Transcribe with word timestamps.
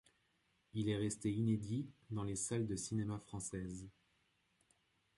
Il 0.73 0.89
est 0.89 0.97
resté 0.97 1.31
inédit 1.31 1.87
dans 2.09 2.23
les 2.23 2.35
salles 2.35 2.65
de 2.65 2.75
cinéma 2.75 3.19
françaises. 3.19 3.87